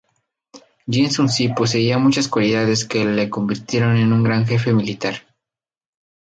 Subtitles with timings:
[0.87, 5.13] Yi Sun Sin poseía muchas cualidades que le convirtieron en un gran jefe militar.